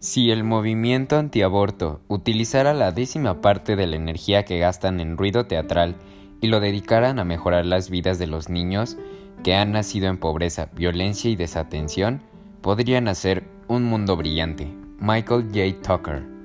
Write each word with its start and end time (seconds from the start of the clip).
Si 0.00 0.30
el 0.30 0.44
movimiento 0.44 1.18
antiaborto 1.18 2.00
utilizara 2.08 2.72
la 2.72 2.90
décima 2.90 3.42
parte 3.42 3.76
de 3.76 3.86
la 3.86 3.96
energía 3.96 4.46
que 4.46 4.58
gastan 4.58 4.98
en 4.98 5.18
ruido 5.18 5.44
teatral 5.44 5.96
y 6.40 6.46
lo 6.46 6.58
dedicaran 6.58 7.18
a 7.18 7.24
mejorar 7.26 7.66
las 7.66 7.90
vidas 7.90 8.18
de 8.18 8.26
los 8.26 8.48
niños 8.48 8.96
que 9.44 9.54
han 9.54 9.72
nacido 9.72 10.08
en 10.08 10.16
pobreza, 10.16 10.70
violencia 10.74 11.30
y 11.30 11.36
desatención, 11.36 12.22
podrían 12.62 13.08
hacer 13.08 13.44
un 13.68 13.84
mundo 13.84 14.16
brillante. 14.16 14.74
Michael 15.00 15.48
J. 15.52 15.82
Tucker 15.82 16.39